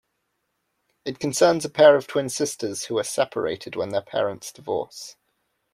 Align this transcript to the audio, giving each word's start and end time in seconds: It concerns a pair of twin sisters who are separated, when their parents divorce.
It 1.05 1.19
concerns 1.19 1.63
a 1.63 1.69
pair 1.69 1.95
of 1.95 2.07
twin 2.07 2.27
sisters 2.29 2.85
who 2.85 2.97
are 2.97 3.03
separated, 3.03 3.75
when 3.75 3.89
their 3.89 4.01
parents 4.01 4.51
divorce. 4.51 5.15